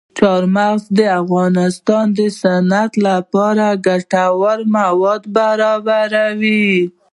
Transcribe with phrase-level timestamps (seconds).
[0.17, 6.71] چار مغز د افغانستان د صنعت لپاره ګټور مواد برابروي.